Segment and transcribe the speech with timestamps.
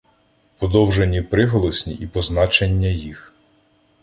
[0.59, 3.33] Подовжені приголосні і позначення їх